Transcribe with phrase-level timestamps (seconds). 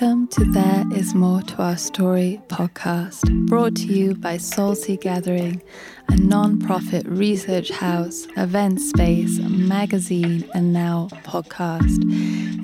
[0.00, 5.60] Welcome to There Is More to Our Story podcast, brought to you by Seed Gathering,
[6.06, 11.98] a non-profit research house, event space, magazine, and now podcast.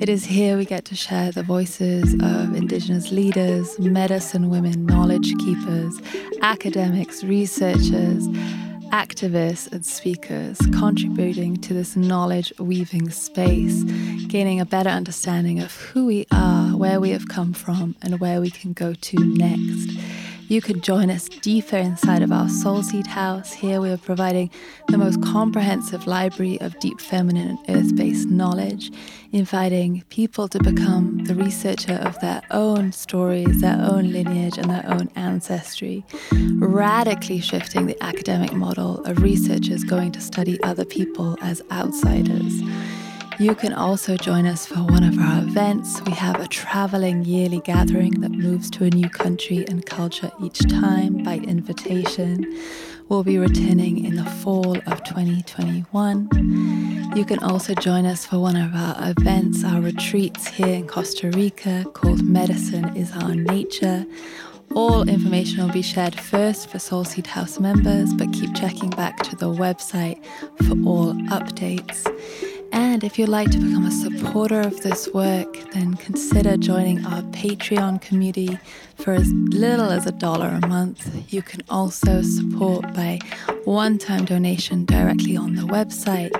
[0.01, 5.33] It is here we get to share the voices of Indigenous leaders, medicine women, knowledge
[5.39, 5.99] keepers,
[6.41, 8.29] academics, researchers,
[8.91, 13.83] activists and speakers contributing to this knowledge weaving space,
[14.35, 18.41] gaining a better understanding of who we are, where we have come from, and where
[18.41, 19.97] we can go to next.
[20.49, 23.53] You can join us deeper inside of our Soul Seed House.
[23.53, 24.51] Here we are providing
[24.89, 28.91] the most comprehensive library of deep feminine and earth based knowledge,
[29.31, 34.85] inviting people to become the researcher of their own stories, their own lineage, and their
[34.89, 36.03] own ancestry,
[36.57, 42.61] radically shifting the academic model of researchers going to study other people as outsiders.
[43.37, 46.01] You can also join us for one of our events.
[46.03, 50.59] We have a traveling yearly gathering that moves to a new country and culture each
[50.69, 52.45] time by invitation.
[53.09, 57.11] We'll be returning in the fall of 2021.
[57.13, 61.29] You can also join us for one of our events, our retreats here in Costa
[61.31, 64.05] Rica called Medicine is Our Nature.
[64.73, 69.17] All information will be shared first for Soul Seed House members, but keep checking back
[69.23, 70.23] to the website
[70.65, 72.05] for all updates.
[72.71, 77.21] And if you'd like to become a supporter of this work, then consider joining our
[77.23, 78.57] Patreon community
[78.95, 81.31] for as little as a dollar a month.
[81.33, 83.19] You can also support by
[83.65, 86.31] one time donation directly on the website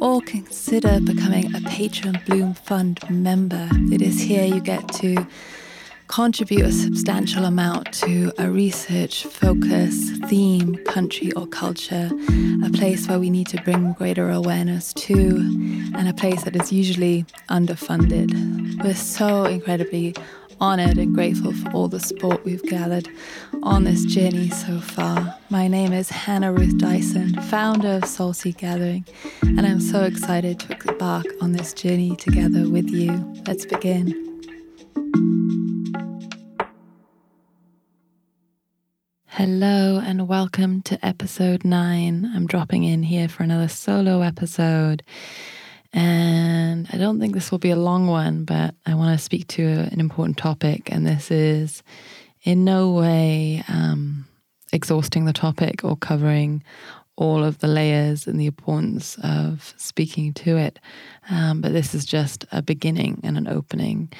[0.00, 3.68] or consider becoming a Patreon Bloom Fund member.
[3.92, 5.26] It is here you get to
[6.08, 12.10] contribute a substantial amount to a research, focus, theme, country, or culture,
[12.64, 15.36] a place where we need to bring greater awareness to,
[15.94, 18.32] and a place that is usually underfunded.
[18.82, 20.14] We're so incredibly
[20.60, 23.08] honored and grateful for all the support we've gathered
[23.62, 25.36] on this journey so far.
[25.50, 29.04] My name is Hannah Ruth Dyson, founder of Soul Seed Gathering,
[29.42, 33.12] and I'm so excited to embark on this journey together with you.
[33.46, 34.22] Let's begin.
[39.36, 42.32] Hello and welcome to episode nine.
[42.34, 45.02] I'm dropping in here for another solo episode.
[45.92, 49.46] And I don't think this will be a long one, but I want to speak
[49.48, 50.90] to an important topic.
[50.90, 51.82] And this is
[52.44, 54.26] in no way um,
[54.72, 56.64] exhausting the topic or covering
[57.16, 60.78] all of the layers and the importance of speaking to it.
[61.28, 64.10] Um, but this is just a beginning and an opening.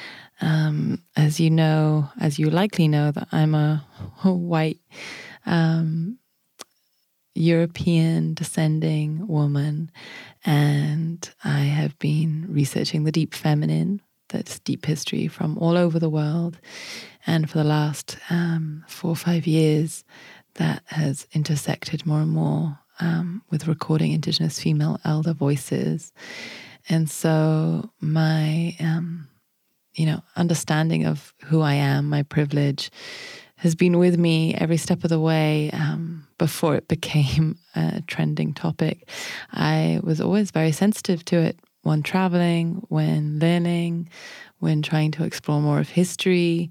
[0.41, 3.87] Um, as you know, as you likely know, that I'm a,
[4.25, 4.81] a white
[5.47, 6.19] um,
[7.35, 9.91] European descending woman,
[10.45, 16.11] and I have been researching the deep feminine, that's deep history from all over the
[16.11, 16.59] world.
[17.27, 20.05] And for the last um, four or five years,
[20.55, 26.13] that has intersected more and more um, with recording Indigenous female elder voices.
[26.89, 29.29] And so my um,
[29.97, 32.91] you know, understanding of who I am, my privilege,
[33.57, 38.55] has been with me every step of the way um, before it became a trending
[38.55, 39.09] topic.
[39.53, 44.11] I was always very sensitive to it when traveling, when learning,
[44.59, 46.70] when trying to explore more of history.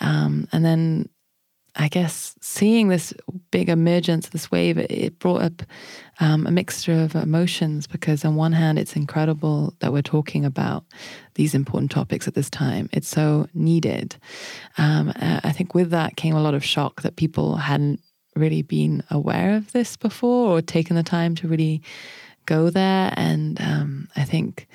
[0.00, 1.08] Um, and then
[1.76, 3.12] I guess seeing this
[3.50, 5.62] big emergence, this wave, it brought up
[6.20, 10.84] um, a mixture of emotions because, on one hand, it's incredible that we're talking about
[11.36, 12.88] these important topics at this time.
[12.92, 14.16] It's so needed.
[14.76, 18.00] Um, I think with that came a lot of shock that people hadn't
[18.34, 21.82] really been aware of this before or taken the time to really
[22.46, 23.12] go there.
[23.16, 24.66] And um, I think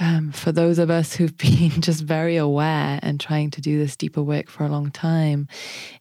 [0.00, 3.96] um, for those of us who've been just very aware and trying to do this
[3.96, 5.48] deeper work for a long time,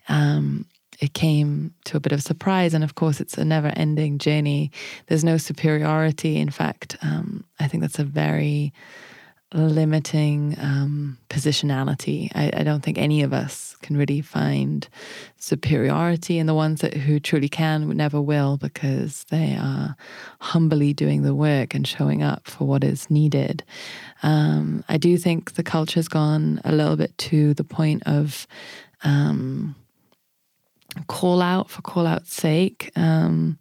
[0.09, 0.65] um,
[0.99, 2.73] it came to a bit of surprise.
[2.73, 4.71] And of course, it's a never ending journey.
[5.07, 6.38] There's no superiority.
[6.38, 8.73] In fact, um, I think that's a very
[9.53, 12.29] limiting um, positionality.
[12.35, 14.88] I, I, don't think any of us can really find
[15.38, 19.95] superiority, and the ones that who truly can never will because they are
[20.41, 23.63] humbly doing the work and showing up for what is needed.
[24.21, 28.47] Um, I do think the culture's gone a little bit to the point of
[29.05, 29.75] um,
[31.07, 32.91] call out for call out's sake.
[32.97, 33.59] Um,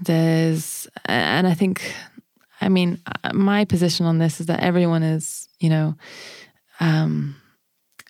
[0.00, 1.94] there's, and I think
[2.66, 5.94] I mean, uh, my position on this is that everyone is, you know,
[6.80, 7.36] um,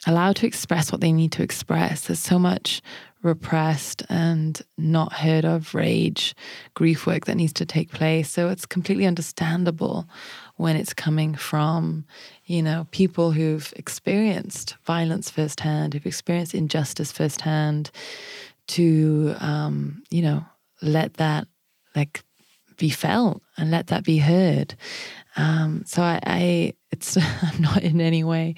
[0.06, 2.06] allowed to express what they need to express.
[2.06, 2.80] There's so much
[3.22, 6.34] repressed and not heard of rage,
[6.72, 8.30] grief work that needs to take place.
[8.30, 10.08] So it's completely understandable
[10.56, 12.06] when it's coming from,
[12.46, 17.90] you know, people who've experienced violence firsthand, who've experienced injustice firsthand,
[18.68, 20.46] to, um, you know,
[20.80, 21.46] let that
[21.94, 22.22] like
[22.76, 24.74] be felt and let that be heard.
[25.36, 28.54] Um, so I, I, it's I'm not in any way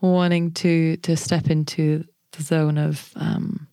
[0.00, 3.68] wanting to to step into the zone of um,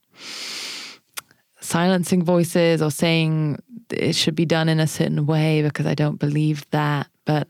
[1.60, 3.62] silencing voices or saying
[3.92, 7.08] it should be done in a certain way because I don't believe that.
[7.26, 7.48] But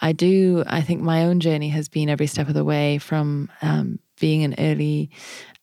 [0.00, 0.64] I do.
[0.66, 4.44] I think my own journey has been every step of the way from um, being
[4.44, 5.10] an early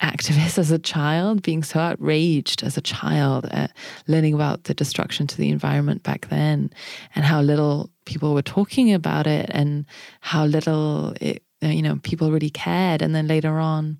[0.02, 3.72] activist as a child, being so outraged as a child at
[4.08, 6.72] learning about the destruction to the environment back then
[7.16, 9.86] and how little people were talking about it and
[10.22, 13.02] how little it, you know, people really cared.
[13.02, 14.00] And then later on,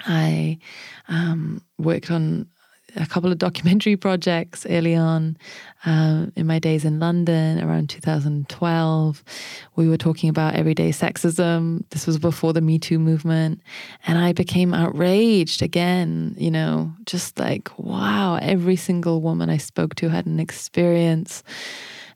[0.00, 0.58] I
[1.08, 2.48] um, worked on
[2.96, 5.36] a couple of documentary projects early on
[5.84, 9.24] um, in my days in London around 2012.
[9.76, 11.84] We were talking about everyday sexism.
[11.90, 13.60] This was before the Me Too movement.
[14.06, 19.94] And I became outraged again, you know, just like, wow, every single woman I spoke
[19.96, 21.42] to had an experience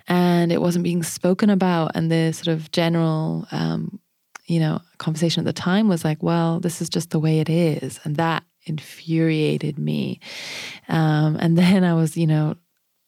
[0.08, 1.92] and it wasn't being spoken about.
[1.94, 4.00] And the sort of general, um,
[4.46, 7.48] you know, conversation at the time was like, well, this is just the way it
[7.48, 8.00] is.
[8.02, 10.20] And that infuriated me.
[10.88, 12.56] Um, and then I was, you know,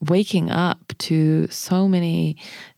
[0.09, 2.37] waking up to so many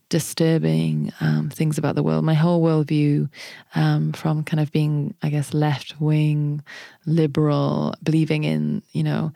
[0.09, 2.23] disturbing um, things about the world.
[2.23, 3.27] My whole worldview,
[3.73, 6.63] um, from kind of being, I guess, left wing,
[7.05, 9.31] liberal, believing in, you know,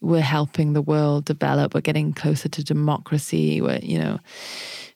[0.00, 4.18] we're helping the world develop, we're getting closer to democracy, we're, you know,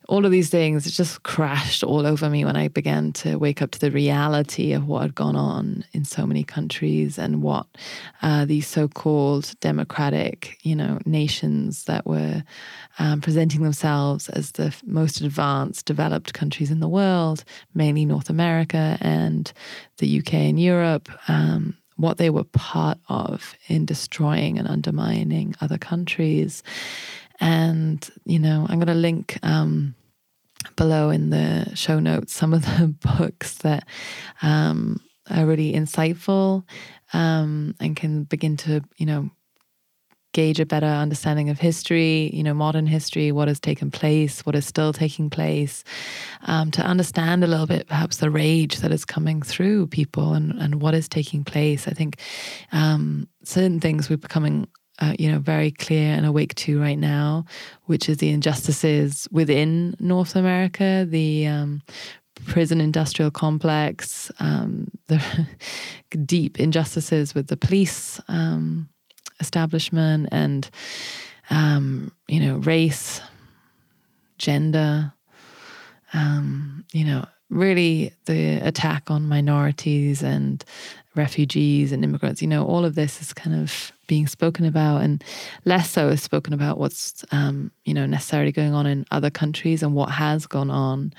[0.09, 3.71] all of these things just crashed all over me when I began to wake up
[3.73, 7.67] to the reality of what had gone on in so many countries and what
[8.23, 12.43] uh, these so-called democratic, you know, nations that were
[12.99, 17.45] um, presenting themselves as the most advanced, developed countries in the world,
[17.75, 19.53] mainly North America and
[19.99, 21.09] the UK and Europe.
[21.29, 26.63] Um, what they were part of in destroying and undermining other countries.
[27.43, 29.97] And, you know, I'm going to link um,
[30.77, 33.89] below in the show notes some of the books that
[34.43, 36.63] um, are really insightful
[37.13, 39.31] um, and can begin to, you know,
[40.33, 44.55] gauge a better understanding of history, you know, modern history, what has taken place, what
[44.55, 45.85] is still taking place,
[46.45, 50.53] um, to understand a little bit perhaps the rage that is coming through people and,
[50.61, 51.87] and what is taking place.
[51.89, 52.21] I think
[52.71, 54.69] um, certain things we're becoming
[55.01, 57.45] uh, you know, very clear and awake to right now,
[57.85, 61.83] which is the injustices within North America, the um,
[62.47, 65.23] prison industrial complex, um, the
[66.27, 68.89] deep injustices with the police um,
[69.41, 70.69] establishment, and
[71.51, 73.21] um, you know, race,
[74.39, 75.13] gender,
[76.13, 80.65] um, you know, really the attack on minorities and
[81.15, 82.41] refugees and immigrants.
[82.43, 85.25] You know, all of this is kind of being spoken about, and
[85.65, 89.83] less so is spoken about what's um, you know necessarily going on in other countries
[89.83, 91.15] and what has gone on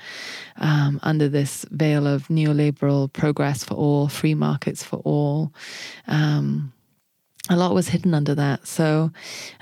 [0.58, 5.52] um, under this veil of neoliberal progress for all, free markets for all.
[6.06, 6.72] Um,
[7.50, 8.64] a lot was hidden under that.
[8.68, 9.10] So,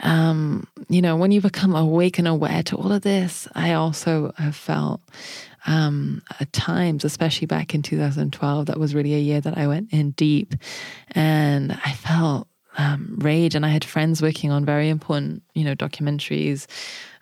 [0.02, 4.34] um, you know, when you become awake and aware to all of this, I also
[4.36, 5.00] have felt
[5.66, 9.90] um, at times, especially back in 2012, that was really a year that I went
[9.90, 10.54] in deep
[11.12, 12.46] and I felt
[12.78, 13.54] um, rage.
[13.54, 16.66] And I had friends working on very important, you know, documentaries.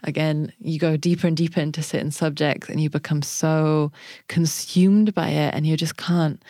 [0.02, 3.92] Again, you go deeper and deeper into certain subjects and you become so
[4.28, 6.42] consumed by it and you just can't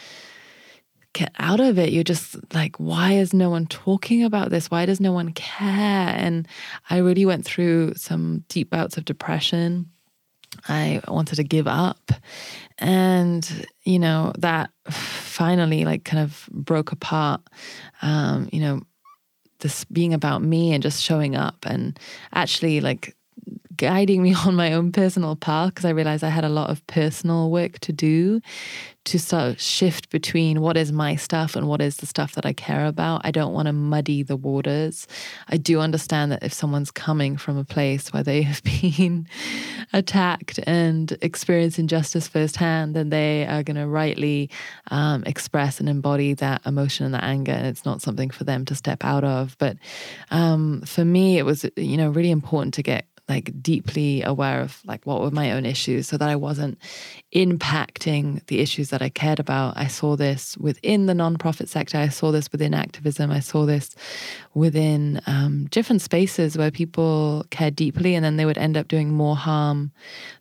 [1.12, 1.92] get out of it.
[1.92, 4.70] You're just like, why is no one talking about this?
[4.70, 6.14] Why does no one care?
[6.16, 6.46] And
[6.88, 9.90] I really went through some deep bouts of depression
[10.68, 12.12] I wanted to give up.
[12.78, 17.40] And, you know, that finally like kind of broke apart.
[18.02, 18.82] Um, you know,
[19.60, 21.98] this being about me and just showing up and
[22.32, 23.16] actually like
[23.80, 26.86] guiding me on my own personal path because I realized I had a lot of
[26.86, 28.40] personal work to do
[29.06, 32.44] to sort of shift between what is my stuff and what is the stuff that
[32.44, 33.22] I care about.
[33.24, 35.08] I don't want to muddy the waters.
[35.48, 39.26] I do understand that if someone's coming from a place where they have been
[39.94, 44.50] attacked and experienced injustice firsthand, then they are going to rightly
[44.90, 47.52] um, express and embody that emotion and that anger.
[47.52, 49.56] And it's not something for them to step out of.
[49.58, 49.78] But
[50.30, 54.80] um, for me, it was, you know, really important to get like deeply aware of
[54.84, 56.76] like what were my own issues so that I wasn't
[57.34, 59.76] impacting the issues that I cared about.
[59.76, 61.96] I saw this within the nonprofit sector.
[61.96, 63.30] I saw this within activism.
[63.30, 63.94] I saw this
[64.52, 69.12] within um, different spaces where people cared deeply and then they would end up doing
[69.12, 69.92] more harm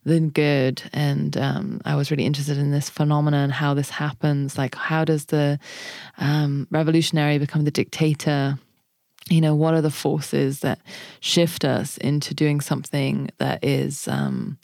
[0.04, 0.82] than good.
[0.92, 4.58] And um, I was really interested in this phenomenon and how this happens.
[4.58, 5.60] Like, how does the
[6.18, 8.58] um, revolutionary become the dictator?
[9.30, 10.80] You know, what are the forces that
[11.20, 14.58] shift us into doing something that is, um,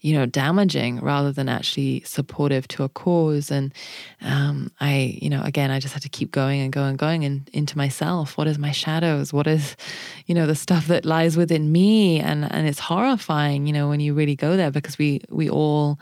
[0.00, 3.50] you know, damaging rather than actually supportive to a cause?
[3.50, 3.72] And
[4.22, 7.24] um, I, you know, again, I just had to keep going and going and going
[7.24, 8.38] and into myself.
[8.38, 9.32] What is my shadows?
[9.32, 9.76] What is,
[10.26, 12.20] you know, the stuff that lies within me?
[12.20, 15.98] And and it's horrifying, you know, when you really go there because we we all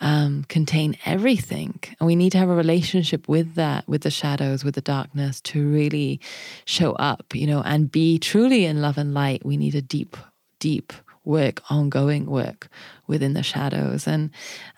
[0.00, 1.80] um, contain everything.
[1.98, 5.40] And we need to have a relationship with that, with the shadows, with the darkness
[5.42, 6.20] to really
[6.64, 9.44] show up, you know, and be truly in love and light.
[9.44, 10.16] We need a deep,
[10.60, 10.92] deep
[11.24, 12.68] work, ongoing work
[13.06, 14.06] within the shadows.
[14.06, 14.30] And,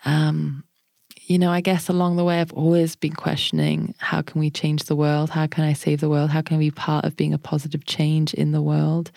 [0.05, 0.63] um,
[1.25, 4.83] you know, I guess along the way, I've always been questioning how can we change
[4.83, 5.29] the world?
[5.29, 6.29] How can I save the world?
[6.29, 9.11] How can I be part of being a positive change in the world?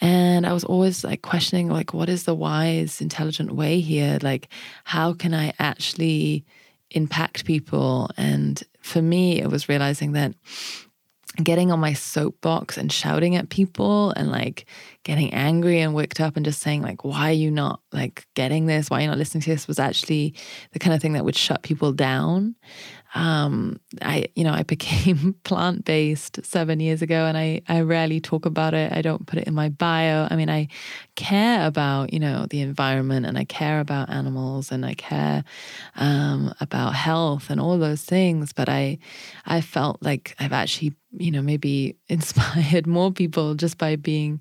[0.00, 4.18] And I was always like questioning, like, what is the wise, intelligent way here?
[4.20, 4.48] Like,
[4.82, 6.44] how can I actually
[6.90, 8.10] impact people?
[8.16, 10.34] And for me, it was realizing that
[11.36, 14.66] getting on my soapbox and shouting at people and like
[15.04, 18.66] getting angry and worked up and just saying like why are you not like getting
[18.66, 20.34] this why are you not listening to this was actually
[20.72, 22.54] the kind of thing that would shut people down
[23.14, 28.20] um, I, you know, I became plant based seven years ago, and I, I rarely
[28.20, 28.92] talk about it.
[28.92, 30.26] I don't put it in my bio.
[30.30, 30.68] I mean, I
[31.14, 35.44] care about, you know, the environment, and I care about animals, and I care
[35.96, 38.52] um, about health and all those things.
[38.52, 38.98] But I,
[39.46, 44.40] I felt like I've actually, you know, maybe inspired more people just by being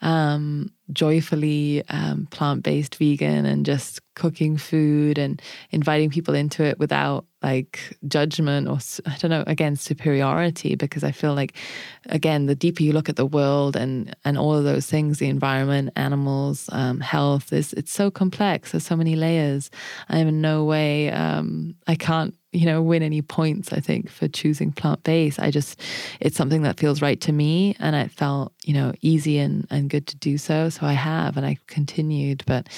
[0.00, 6.78] um, joyfully um, plant based vegan and just cooking food and inviting people into it
[6.78, 11.56] without like judgment or I don't know again superiority because I feel like
[12.06, 15.28] again the deeper you look at the world and and all of those things the
[15.28, 18.72] environment animals um, health is it's so complex.
[18.72, 19.70] There's so many layers.
[20.08, 24.10] I am in no way um, I can't you know, win any points, I think,
[24.10, 25.40] for choosing plant based.
[25.40, 25.80] I just,
[26.20, 27.74] it's something that feels right to me.
[27.78, 30.68] And it felt, you know, easy and, and good to do so.
[30.68, 32.68] So I have and I continued, but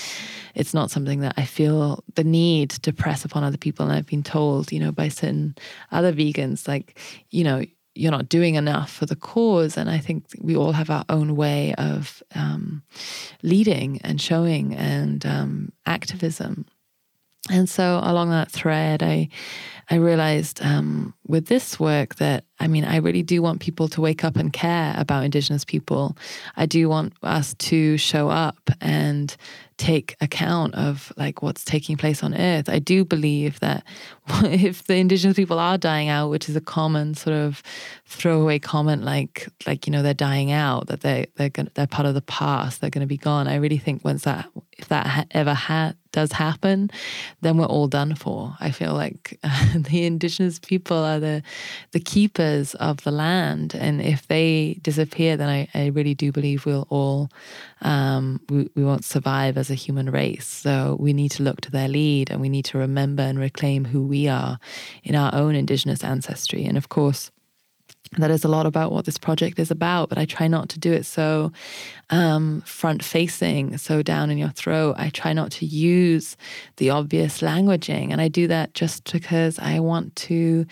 [0.55, 3.85] it's not something that I feel the need to press upon other people.
[3.85, 5.57] And I've been told, you know, by certain
[5.91, 6.99] other vegans, like,
[7.31, 7.65] you know,
[7.97, 9.77] you're not doing enough for the cause.
[9.77, 12.83] And I think we all have our own way of um,
[13.43, 16.67] leading and showing and um, activism.
[17.51, 19.29] And so along that thread, I
[19.91, 24.01] I realized um, with this work that I mean I really do want people to
[24.01, 26.17] wake up and care about Indigenous people.
[26.57, 29.37] I do want us to show up and
[29.77, 33.85] take account of like what's taking place on earth i do believe that
[34.45, 37.61] if the indigenous people are dying out which is a common sort of
[38.07, 42.07] throwaway comment like like you know they're dying out that they they're gonna, they're part
[42.07, 44.49] of the past they're going to be gone i really think once that
[44.79, 46.91] if that ha- ever ha- does happen
[47.43, 51.43] then we're all done for i feel like uh, the indigenous people are the
[51.93, 56.65] the keepers of the land and if they disappear then i, I really do believe
[56.65, 57.29] we'll all
[57.85, 60.47] um, we, we won't survive as a human race.
[60.47, 63.85] So we need to look to their lead and we need to remember and reclaim
[63.85, 64.59] who we are
[65.05, 66.65] in our own Indigenous ancestry.
[66.65, 67.31] And of course,
[68.19, 70.79] that is a lot about what this project is about, but I try not to
[70.79, 71.53] do it so
[72.11, 74.97] um, front facing, so down in your throat.
[74.99, 76.37] I try not to use
[76.77, 78.13] the obvious languaging.
[78.13, 80.67] And I do that just because I want to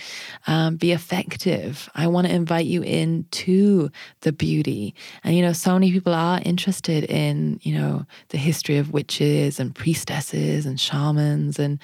[0.46, 1.88] um, be effective.
[1.94, 4.94] I want to invite you into the beauty.
[5.24, 9.58] And, you know, so many people are interested in, you know, the history of witches
[9.58, 11.78] and priestesses and shamans and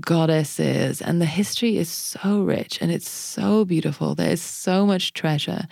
[0.00, 1.00] goddesses.
[1.00, 4.14] And the history is so rich and it's so beautiful.
[4.14, 5.66] There is so much treasure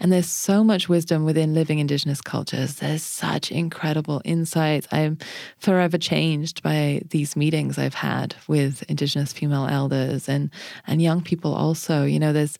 [0.00, 4.86] and there's so much wisdom within living Indigenous cultures there's such incredible insights.
[4.92, 5.18] I'm
[5.58, 10.50] forever changed by these meetings I've had with Indigenous female elders and
[10.86, 12.04] and young people also.
[12.04, 12.58] You know, there's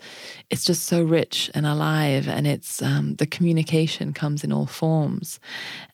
[0.50, 5.40] it's just so rich and alive, and it's um, the communication comes in all forms,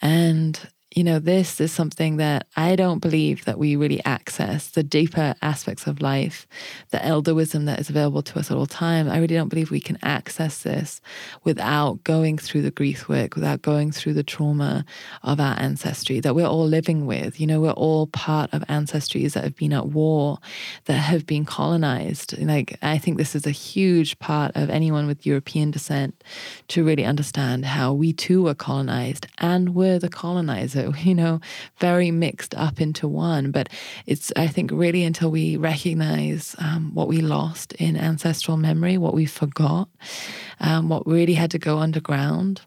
[0.01, 0.61] and
[0.95, 5.35] you know, this is something that I don't believe that we really access the deeper
[5.42, 6.47] aspects of life,
[6.90, 9.09] the elder wisdom that is available to us at all time.
[9.09, 11.02] I really don't believe we can access this
[11.45, 14.87] without going through the grief work, without going through the trauma
[15.23, 17.38] of our ancestry that we're all living with.
[17.38, 20.38] You know, we're all part of ancestries that have been at war,
[20.87, 22.38] that have been colonized.
[22.38, 26.25] Like, I think this is a huge part of anyone with European descent
[26.68, 30.09] to really understand how we too were colonized and were the
[30.78, 31.40] colonizers you know,
[31.78, 33.50] very mixed up into one.
[33.50, 33.68] But
[34.06, 39.14] it's, I think, really until we recognize um, what we lost in ancestral memory, what
[39.14, 39.88] we forgot,
[40.61, 42.62] um, what really had to go underground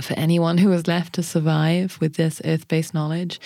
[0.00, 3.38] for anyone who was left to survive with this earth-based knowledge,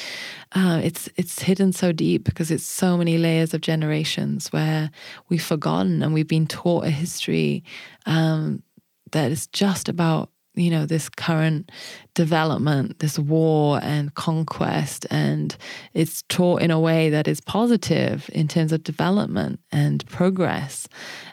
[0.52, 4.92] uh, it's it's hidden so deep because it's so many layers of generations where
[5.28, 7.64] we've forgotten and we've been taught a history
[8.06, 8.62] um,
[9.10, 11.70] that is just about you know this current
[12.14, 15.56] development this war and conquest and
[15.94, 20.88] it's taught in a way that is positive in terms of development and progress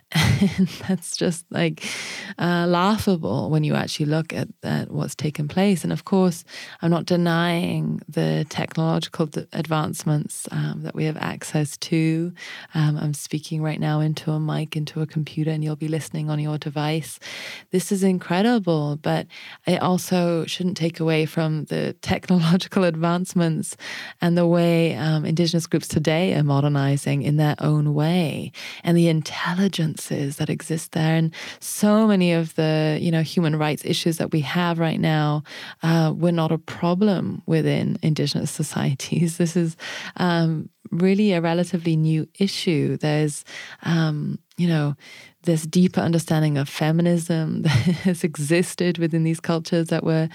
[0.57, 1.83] and that's just like
[2.39, 5.83] uh, laughable when you actually look at, at what's taken place.
[5.83, 6.45] And of course,
[6.81, 12.31] I'm not denying the technological advancements um, that we have access to.
[12.73, 16.29] Um, I'm speaking right now into a mic, into a computer, and you'll be listening
[16.29, 17.19] on your device.
[17.71, 19.27] This is incredible, but
[19.65, 23.75] it also shouldn't take away from the technological advancements
[24.21, 28.53] and the way um, Indigenous groups today are modernizing in their own way
[28.85, 31.15] and the intelligence differences that exist there.
[31.15, 35.43] And so many of the, you know, human rights issues that we have right now
[35.83, 39.37] uh, were not a problem within Indigenous societies.
[39.47, 39.77] This is
[40.17, 42.97] um, really a relatively new issue.
[42.97, 43.45] There's,
[43.83, 44.95] um, you know,
[45.47, 50.29] this deeper understanding of feminism that has existed within these cultures that were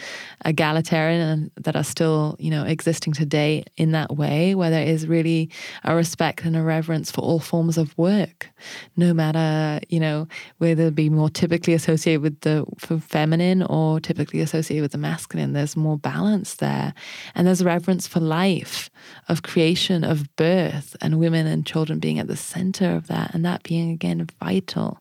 [0.45, 5.07] egalitarian and that are still, you know, existing today in that way, where there is
[5.07, 5.51] really
[5.85, 8.49] a respect and a reverence for all forms of work,
[8.97, 10.27] no matter, you know,
[10.59, 12.65] whether it be more typically associated with the
[13.07, 15.53] feminine or typically associated with the masculine.
[15.53, 16.95] There's more balance there.
[17.35, 18.89] And there's reverence for life,
[19.29, 23.45] of creation, of birth, and women and children being at the center of that, and
[23.45, 24.99] that being again vital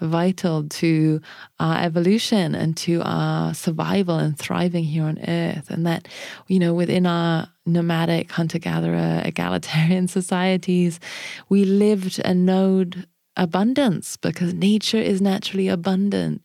[0.00, 1.20] vital, to
[1.58, 5.70] our evolution and to our survival and thriving here on earth.
[5.70, 6.08] And that,
[6.48, 11.00] you know, within our nomadic hunter gatherer egalitarian societies,
[11.48, 13.06] we lived and knowed
[13.36, 16.42] abundance because nature is naturally abundant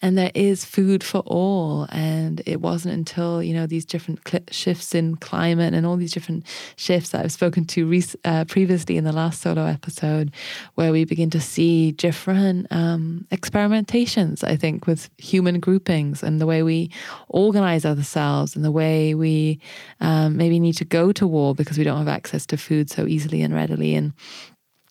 [0.00, 1.86] and there is food for all.
[1.90, 6.44] And it wasn't until you know these different shifts in climate and all these different
[6.76, 10.32] shifts that I've spoken to uh, previously in the last solo episode
[10.74, 16.46] where we begin to see different um, experimentations I think with human groupings and the
[16.46, 16.90] way we
[17.28, 19.60] organize ourselves and the way we
[20.00, 23.06] um, maybe need to go to war because we don't have access to food so
[23.06, 23.94] easily and readily.
[23.94, 24.12] And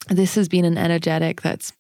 [0.10, 1.74] this has been an energetic that's,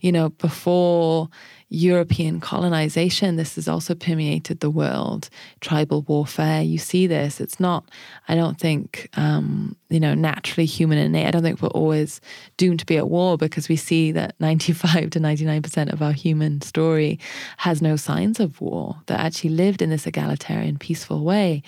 [0.00, 1.28] you know, before
[1.74, 5.30] European colonization, this has also permeated the world.
[5.60, 7.40] Tribal warfare, you see this.
[7.40, 7.90] It's not,
[8.28, 11.26] I don't think, um, you know, naturally human innate.
[11.26, 12.20] I don't think we're always
[12.58, 16.60] doomed to be at war because we see that 95 to 99% of our human
[16.60, 17.18] story
[17.56, 21.62] has no signs of war, that actually lived in this egalitarian, peaceful way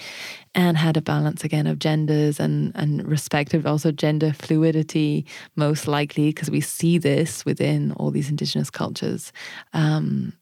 [0.54, 5.88] and had a balance again of genders and and respect of also gender fluidity most
[5.88, 9.32] likely because we see this within all these indigenous cultures
[9.72, 9.93] um,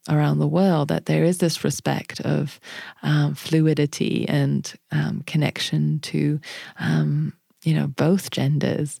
[0.09, 2.59] around the world that there is this respect of
[3.01, 6.39] um, fluidity and um, connection to
[6.79, 8.99] um, you know both genders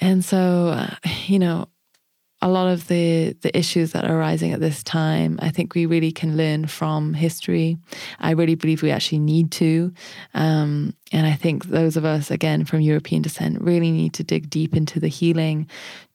[0.00, 0.94] and so uh,
[1.26, 1.68] you know
[2.42, 5.86] a lot of the the issues that are arising at this time, I think we
[5.86, 7.78] really can learn from history.
[8.20, 9.92] I really believe we actually need to,
[10.34, 14.50] um, and I think those of us again from European descent really need to dig
[14.50, 15.66] deep into the healing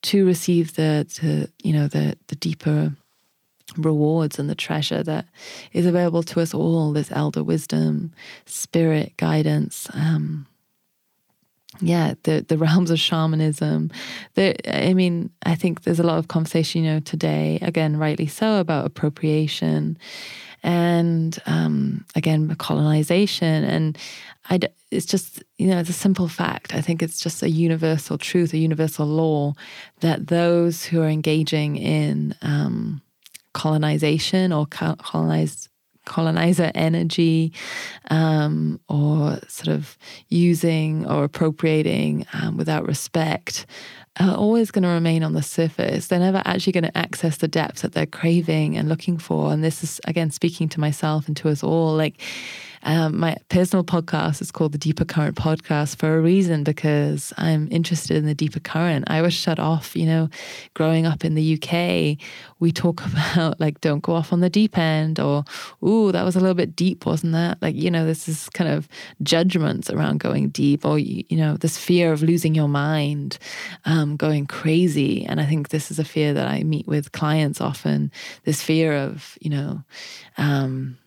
[0.03, 2.93] to receive the, the you know the the deeper
[3.77, 5.25] rewards and the treasure that
[5.73, 6.91] is available to us all.
[6.91, 8.13] This elder wisdom,
[8.45, 9.89] spirit guidance.
[9.93, 10.47] Um,
[11.79, 13.91] yeah, the the realms of shamanism.
[14.38, 18.60] I mean, I think there's a lot of conversation, you know, today, again, rightly so,
[18.60, 19.97] about appropriation
[20.63, 23.97] and um, again colonization and
[24.49, 24.60] I,
[24.91, 28.53] it's just you know it's a simple fact i think it's just a universal truth
[28.53, 29.53] a universal law
[30.01, 33.01] that those who are engaging in um,
[33.53, 35.69] colonization or colonized
[36.05, 37.53] colonizer energy
[38.09, 39.97] um, or sort of
[40.29, 43.65] using or appropriating um, without respect
[44.19, 46.07] are always going to remain on the surface.
[46.07, 49.53] They're never actually going to access the depths that they're craving and looking for.
[49.53, 52.19] And this is, again, speaking to myself and to us all like,
[52.84, 57.67] um, my personal podcast is called the Deeper Current Podcast for a reason because I'm
[57.72, 59.06] interested in the deeper current.
[59.08, 60.30] I was shut off, you know,
[60.74, 62.17] growing up in the UK.
[62.60, 65.44] We talk about like, don't go off on the deep end, or,
[65.84, 67.62] ooh, that was a little bit deep, wasn't that?
[67.62, 68.88] Like, you know, this is kind of
[69.22, 73.38] judgments around going deep, or, you know, this fear of losing your mind,
[73.86, 75.26] um, going crazy.
[75.26, 78.12] And I think this is a fear that I meet with clients often
[78.44, 79.84] this fear of, you know,
[80.38, 80.98] um,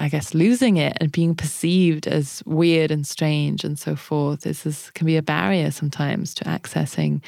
[0.00, 4.42] I guess, losing it and being perceived as weird and strange and so forth.
[4.42, 7.20] This is, can be a barrier sometimes to accessing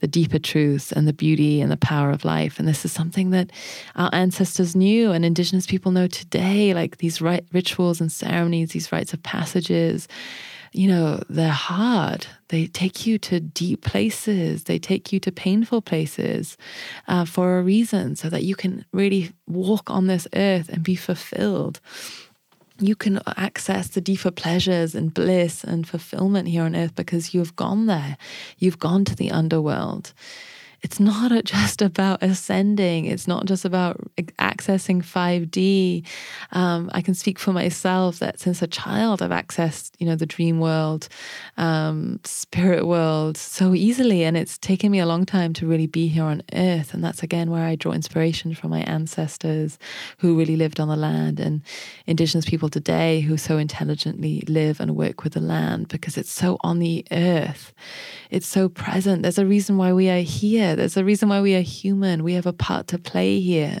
[0.00, 2.58] the deeper truths and the beauty and the power of life.
[2.58, 3.50] And this is something that
[3.96, 9.14] our ancestors knew and Indigenous people know today, like these rituals and ceremonies, these rites
[9.14, 10.06] of passages
[10.72, 12.26] you know, they're hard.
[12.48, 14.64] They take you to deep places.
[14.64, 16.56] They take you to painful places
[17.08, 20.94] uh, for a reason, so that you can really walk on this earth and be
[20.94, 21.80] fulfilled.
[22.78, 27.56] You can access the deeper pleasures and bliss and fulfillment here on earth because you've
[27.56, 28.16] gone there.
[28.58, 30.14] You've gone to the underworld
[30.82, 33.06] it's not just about ascending.
[33.06, 36.06] It's not just about accessing 5D.
[36.52, 40.26] Um, I can speak for myself that since a child, I've accessed, you know, the
[40.26, 41.08] dream world,
[41.56, 44.24] um, spirit world so easily.
[44.24, 46.94] And it's taken me a long time to really be here on earth.
[46.94, 49.78] And that's again where I draw inspiration from my ancestors
[50.18, 51.62] who really lived on the land and
[52.06, 56.56] indigenous people today who so intelligently live and work with the land because it's so
[56.60, 57.72] on the earth.
[58.30, 59.22] It's so present.
[59.22, 62.24] There's a reason why we are here there's a reason why we are human.
[62.24, 63.80] We have a part to play here.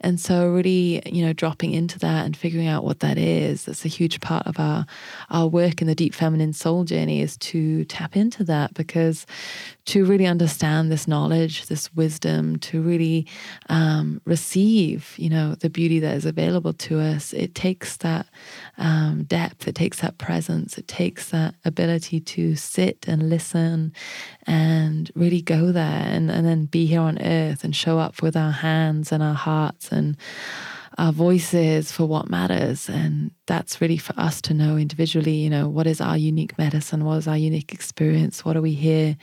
[0.00, 3.86] And so, really, you know, dropping into that and figuring out what that is, that's
[3.86, 4.84] a huge part of our,
[5.30, 9.24] our work in the deep feminine soul journey is to tap into that because
[9.86, 13.26] to really understand this knowledge, this wisdom, to really
[13.68, 18.26] um, receive, you know, the beauty that is available to us, it takes that
[18.78, 23.92] um, depth, it takes that presence, it takes that ability to sit and listen
[24.46, 28.36] and really go there and, and then be here on earth and show up with
[28.36, 30.16] our hands and our hearts and
[30.96, 32.88] our voices for what matters.
[32.88, 37.04] And that's really for us to know individually, you know, what is our unique medicine?
[37.04, 38.44] What is our unique experience?
[38.44, 39.16] What are we here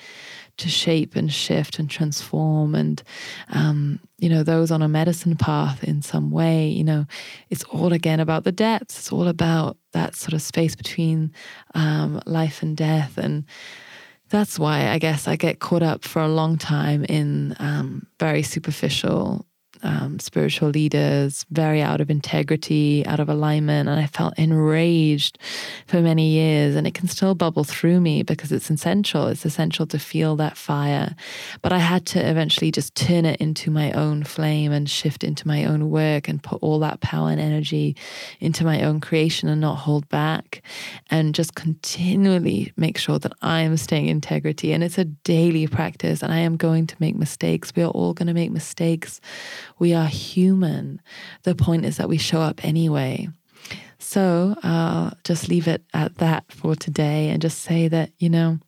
[0.61, 2.73] to shape and shift and transform?
[2.73, 3.03] And,
[3.49, 7.05] um, you know, those on a medicine path in some way, you know,
[7.49, 8.97] it's all again about the depths.
[8.97, 11.33] It's all about that sort of space between
[11.75, 13.17] um, life and death.
[13.17, 13.45] And,
[14.31, 18.41] that's why I guess I get caught up for a long time in um, very
[18.43, 19.45] superficial
[19.83, 23.89] um, spiritual leaders, very out of integrity, out of alignment.
[23.89, 25.37] And I felt enraged
[25.87, 26.75] for many years.
[26.75, 29.27] And it can still bubble through me because it's essential.
[29.27, 31.15] It's essential to feel that fire.
[31.61, 35.47] But I had to eventually just turn it into my own flame and shift into
[35.47, 37.95] my own work and put all that power and energy
[38.39, 40.61] into my own creation and not hold back
[41.09, 44.73] and just continually make sure that I am staying integrity.
[44.73, 46.21] And it's a daily practice.
[46.21, 47.73] And I am going to make mistakes.
[47.75, 49.21] We are all going to make mistakes
[49.81, 51.01] we are human.
[51.41, 53.27] The point is that we show up anyway.
[53.97, 58.59] So I'll just leave it at that for today and just say that, you know,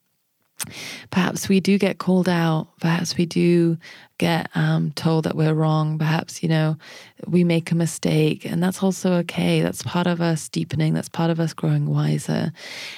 [1.11, 2.67] perhaps we do get called out.
[2.79, 3.77] Perhaps we do
[4.17, 5.99] get um, told that we're wrong.
[5.99, 6.77] Perhaps, you know,
[7.27, 8.43] we make a mistake.
[8.43, 9.61] And that's also okay.
[9.61, 10.95] That's part of us deepening.
[10.95, 12.51] That's part of us growing wiser.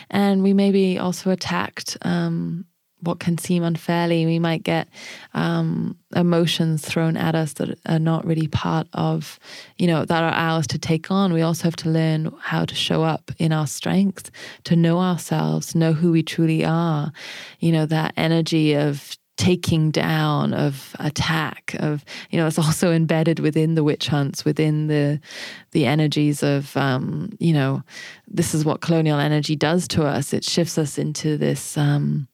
[0.09, 2.65] And we may be also attacked um,
[3.05, 4.25] what can seem unfairly.
[4.25, 4.87] We might get
[5.33, 9.39] um, emotions thrown at us that are not really part of,
[9.77, 11.33] you know, that are ours to take on.
[11.33, 14.31] We also have to learn how to show up in our strength,
[14.65, 17.11] to know ourselves, know who we truly are.
[17.59, 23.39] You know, that energy of taking down of attack of you know it's also embedded
[23.39, 25.19] within the witch hunts within the
[25.71, 27.83] the energies of um you know
[28.27, 32.27] this is what colonial energy does to us it shifts us into this um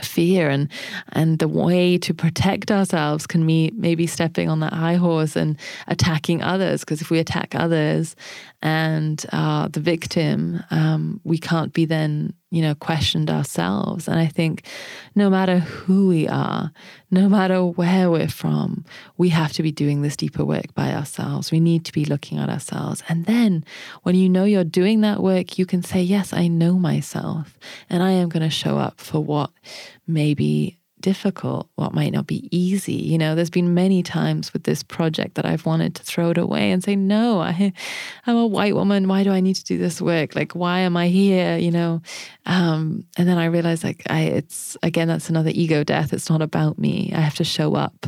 [0.00, 0.70] fear and
[1.10, 5.58] and the way to protect ourselves can be maybe stepping on that high horse and
[5.86, 8.16] attacking others because if we attack others
[8.62, 14.06] and uh, the victim um, we can't be then you know, questioned ourselves.
[14.06, 14.66] And I think
[15.14, 16.70] no matter who we are,
[17.10, 18.84] no matter where we're from,
[19.16, 21.50] we have to be doing this deeper work by ourselves.
[21.50, 23.02] We need to be looking at ourselves.
[23.08, 23.64] And then
[24.02, 28.02] when you know you're doing that work, you can say, Yes, I know myself, and
[28.02, 29.50] I am going to show up for what
[30.06, 32.94] maybe difficult, what might not be easy.
[32.94, 36.38] You know, there's been many times with this project that I've wanted to throw it
[36.38, 37.72] away and say, no, I,
[38.26, 39.08] I'm a white woman.
[39.08, 40.34] Why do I need to do this work?
[40.34, 41.58] Like, why am I here?
[41.58, 42.02] You know,
[42.46, 46.12] um, and then I realized, like, I, it's again, that's another ego death.
[46.12, 47.12] It's not about me.
[47.14, 48.06] I have to show up.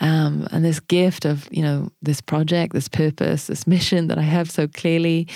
[0.00, 4.22] Um, and this gift of you know this project this purpose this mission that i
[4.22, 5.28] have so clearly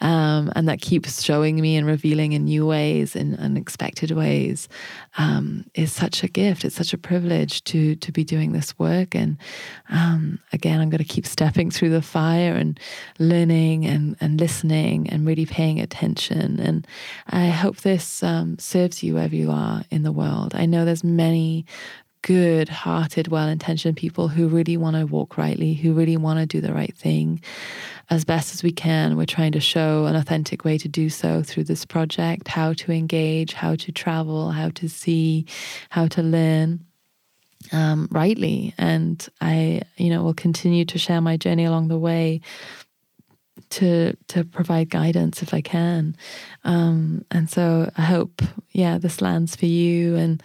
[0.00, 4.70] um, and that keeps showing me and revealing in new ways in unexpected ways
[5.18, 9.14] um, is such a gift it's such a privilege to to be doing this work.
[9.14, 9.38] And
[9.90, 12.78] um, again i'm going to keep stepping through the fire and
[13.18, 16.60] learning and, and listening and really paying attention.
[16.60, 16.86] And
[17.28, 20.54] i hope this um, serves you wherever you are in the world.
[20.54, 21.66] I know there's many
[22.26, 26.44] good hearted, well intentioned people who really want to walk rightly, who really want to
[26.44, 27.40] do the right thing
[28.10, 29.16] as best as we can.
[29.16, 32.90] We're trying to show an authentic way to do so through this project how to
[32.90, 35.46] engage, how to travel, how to see,
[35.88, 36.84] how to learn.
[37.72, 42.40] Um, rightly, and I, you know, will continue to share my journey along the way
[43.70, 46.16] to to provide guidance if I can.
[46.64, 48.42] Um, and so I hope,
[48.72, 50.16] yeah, this lands for you.
[50.16, 50.42] And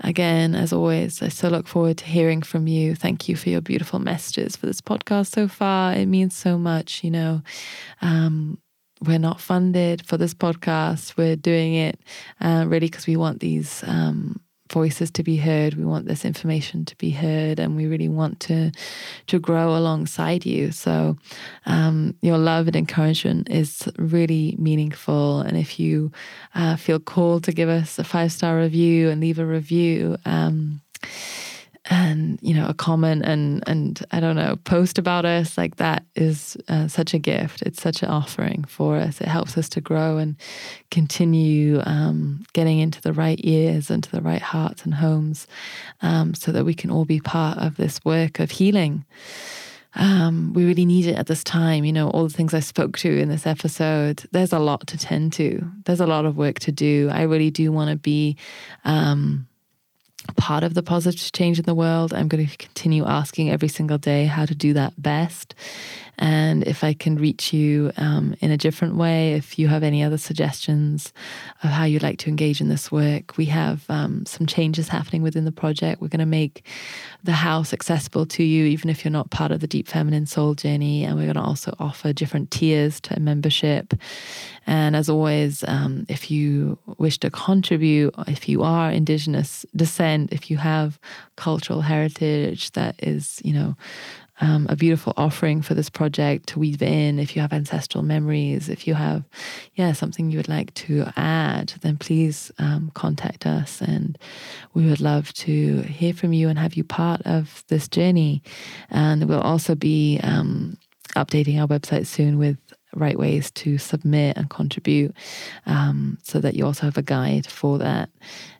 [0.00, 2.94] again, as always, I so look forward to hearing from you.
[2.94, 5.94] Thank you for your beautiful messages for this podcast so far.
[5.94, 7.42] It means so much, you know.
[8.00, 8.58] Um,
[9.04, 11.16] we're not funded for this podcast.
[11.16, 12.00] We're doing it
[12.40, 14.40] uh, really because we want these um,
[14.72, 15.74] voices to be heard.
[15.74, 18.72] We want this information to be heard, and we really want to
[19.26, 20.72] to grow alongside you.
[20.72, 21.16] So,
[21.66, 25.40] um, your love and encouragement is really meaningful.
[25.40, 26.10] And if you
[26.54, 30.16] uh, feel called to give us a five star review and leave a review.
[30.24, 30.80] Um,
[31.86, 36.04] and you know a comment and and I don't know post about us like that
[36.14, 37.62] is uh, such a gift.
[37.62, 39.20] It's such an offering for us.
[39.20, 40.36] It helps us to grow and
[40.90, 45.46] continue um, getting into the right ears and to the right hearts and homes,
[46.02, 49.04] um, so that we can all be part of this work of healing.
[49.94, 51.84] Um, we really need it at this time.
[51.84, 54.96] You know, all the things I spoke to in this episode, there's a lot to
[54.96, 55.70] tend to.
[55.84, 57.10] There's a lot of work to do.
[57.12, 58.36] I really do want to be
[58.84, 59.46] um,
[60.36, 62.12] part of the positive change in the world.
[62.12, 65.54] I'm going to continue asking every single day how to do that best.
[66.18, 70.02] And if I can reach you um, in a different way, if you have any
[70.02, 71.12] other suggestions
[71.62, 75.22] of how you'd like to engage in this work, we have um, some changes happening
[75.22, 76.00] within the project.
[76.00, 76.66] We're going to make
[77.24, 80.54] the house accessible to you, even if you're not part of the Deep Feminine Soul
[80.54, 81.04] journey.
[81.04, 83.94] And we're going to also offer different tiers to membership.
[84.66, 90.50] And as always, um, if you wish to contribute, if you are Indigenous descent, if
[90.50, 91.00] you have
[91.36, 93.76] cultural heritage that is, you know,
[94.42, 97.18] um, a beautiful offering for this project to weave in.
[97.20, 99.22] If you have ancestral memories, if you have,
[99.74, 104.18] yeah, something you would like to add, then please um, contact us, and
[104.74, 108.42] we would love to hear from you and have you part of this journey.
[108.90, 110.76] And we'll also be um,
[111.14, 112.58] updating our website soon with
[112.94, 115.14] right ways to submit and contribute
[115.66, 118.10] um, so that you also have a guide for that.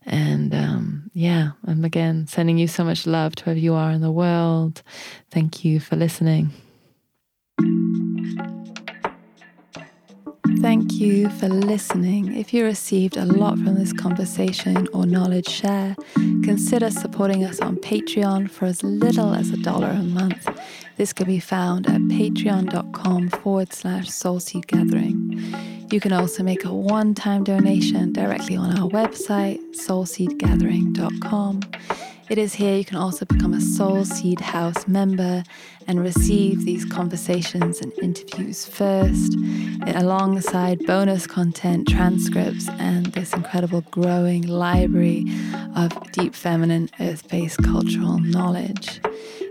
[0.04, 4.00] And um, yeah, I'm again sending you so much love to wherever you are in
[4.00, 4.82] the world.
[5.30, 6.52] Thank you for listening.
[10.60, 12.36] Thank you for listening.
[12.36, 17.76] If you received a lot from this conversation or knowledge share, consider supporting us on
[17.76, 20.48] Patreon for as little as a dollar a month.
[20.96, 25.40] This can be found at patreon.com forward slash soulseed gathering.
[25.90, 31.60] You can also make a one time donation directly on our website, soulseedgathering.com.
[32.30, 35.42] It is here you can also become a Soul Seed House member
[35.86, 39.34] and receive these conversations and interviews first,
[39.86, 45.26] alongside bonus content, transcripts, and this incredible growing library
[45.76, 49.02] of deep feminine, earth based cultural knowledge.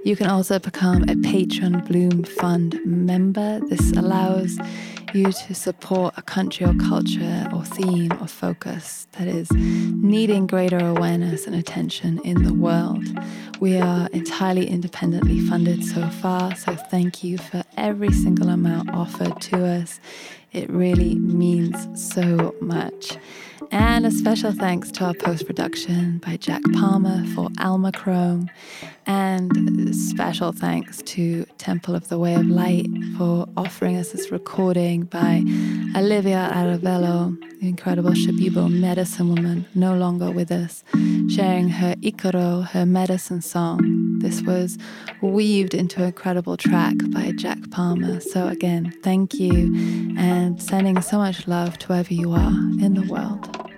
[0.04, 3.60] You can also become a Patreon Bloom Fund member.
[3.68, 4.58] This allows
[5.14, 10.80] you to support a country or culture or theme or focus that is needing greater
[10.80, 13.06] awareness and attention in the world.
[13.60, 19.40] We are entirely independently funded so far, so thank you for every single amount offered
[19.40, 20.00] to us.
[20.52, 21.78] It really means
[22.14, 23.18] so much.
[23.74, 28.50] And a special thanks to our post production by Jack Palmer for Alma Chrome.
[29.06, 35.04] And special thanks to Temple of the Way of Light for offering us this recording
[35.04, 35.44] by
[35.96, 40.84] Olivia Arévalo, the incredible Shipibo medicine woman, no longer with us,
[41.30, 44.20] sharing her Ikaro, her medicine song.
[44.20, 44.78] This was
[45.22, 48.20] weaved into an incredible track by Jack Palmer.
[48.20, 49.74] So, again, thank you
[50.18, 53.71] and sending so much love to wherever you are in the world.